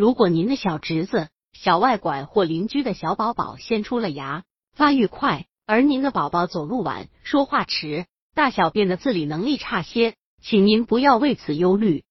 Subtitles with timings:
[0.00, 12.04] 如果您的小侄子、小外拐或邻居的小宝宝先出了牙，发育快，而您的宝宝走路晚、说话迟、大小便的自理能力差些，请您不要为此忧虑。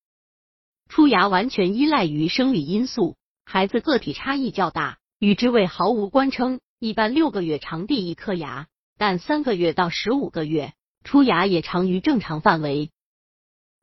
[0.87, 6.59] 出牙完全依赖于生理因素，孩子个体差异较大，与之位毫无关称。
[6.77, 8.67] 一般六个月长第一颗牙，
[8.99, 12.91] 但三个月到十五个月出牙也常于正常范围。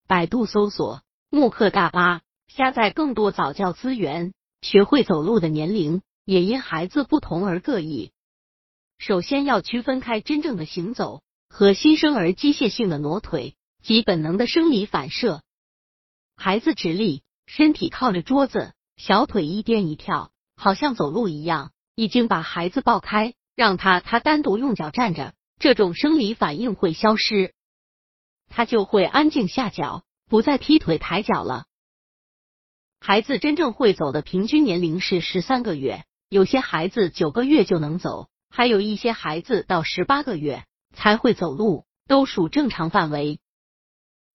[0.06, 2.20] 百度搜索木克大巴。
[2.48, 4.32] 下载更多早教资源，
[4.62, 8.12] 学会走路的年龄也因孩子不同而各异。
[8.98, 15.42] 首先要区分开真正的行走和新生儿机械性的挪腿及本能的生理反射。
[16.34, 27.52] 孩子直立，身体靠着桌子，小腿一颠一跳，好像走路一样，已经把孩子抱开，让他他单独用脚站着，这种生理反应会消失，
[28.48, 31.66] 他就会安静下脚，不再劈腿抬脚了。
[33.08, 43.38] 孩子真正会走的平均年龄是十三个月，有些孩子九个月就能走，还有一些孩子到十八个月才会走路，都属正常范围。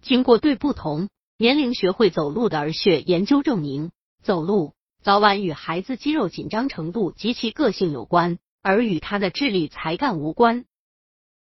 [0.02, 3.92] 经过对不同年龄学会走路的儿血研究证明，
[4.24, 10.64] 走路早晚与孩子肌肉紧张程度及其个性有关，而与他的智力才干无关。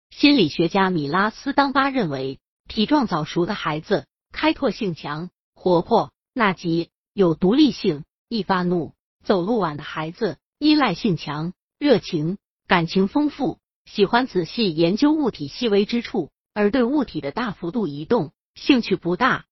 [0.09, 6.89] 心理学家米拉斯当巴认为，体壮早熟的孩子开拓性强、活泼、纳吉。
[7.13, 19.45] 有独立性，易发怒；走路晚的孩子依赖性强、热情、感情丰富，喜欢仔细研究物体细微之处，而对物体的大幅度移动兴趣不大。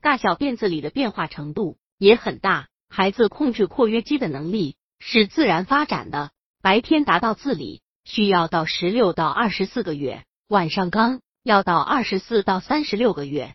[0.00, 2.68] 大小便子里的变化程度也很大。
[2.88, 6.30] 孩子控制括约肌的能力是自然发展的，
[6.62, 13.54] 白天达到自理需要到十六到二十四个月，晚上刚要到二十四到三十六个月。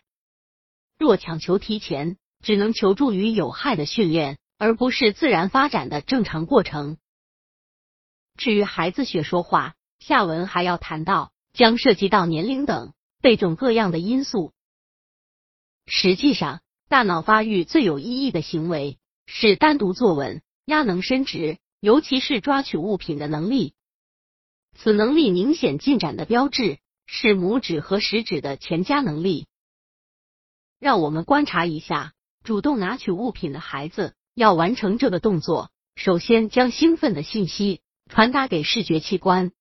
[0.96, 2.16] 若强求提前。
[2.40, 6.96] 只能求助于有害的训练，而不是自然发展的正常过程。
[8.36, 14.52] 至于孩子学说话，下文还要谈到，将涉及到年龄等各种各样的因素。
[15.86, 23.74] 实际上，大脑发育最有意义的行为是单独坐稳、压能伸直，尤其是抓取物品的能力。
[24.76, 29.46] 此能力明显进展的标志是拇指和食指的全家能力。
[30.78, 32.14] 让我们观察一下。
[32.48, 39.52] 主动拿取物品的孩子要完成这个动作，首先将兴奋的信息传达给视觉器官，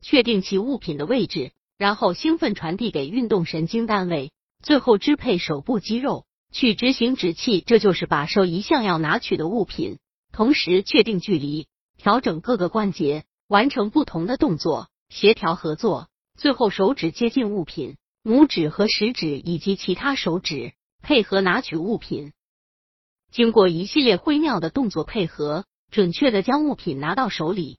[0.00, 4.32] 确定其物品的位置，然后兴奋传递给运动神经单位，
[4.64, 7.60] 最后支配手部肌肉去执行指气。
[7.64, 10.00] 这就是把手移向要拿取的物品，
[10.32, 11.68] 同时确定距离，
[11.98, 20.72] 调整各个关节，完成不同的动作，协调合作，最后手指接近物品，拇指和食指以及其他手指。
[21.02, 22.32] 配合拿取物品，
[23.32, 27.78] 经过一系列微妙的动作配合，准确的将物品拿到手里。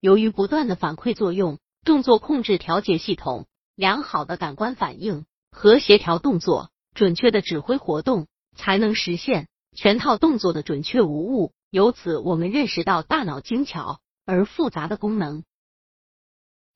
[0.00, 8.26] 由于不断的反馈作用、动作控制调节系统、良好的感官反应和协调动作、准确的指挥活动，
[8.56, 11.52] 才能实现全套动作的准确无误。
[11.70, 15.44] 由此，我们认识到大脑精巧而复杂的功能。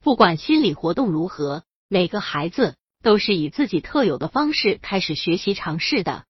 [0.00, 2.76] 不管心理活动如何，每个孩子。
[3.06, 6.25] 都是以自己特有的方式开始学习尝试的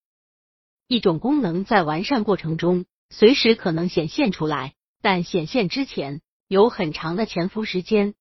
[0.86, 8.12] 一种功能，在完善过程中随时可能显现出来，但显现之前有很长的潜伏时间。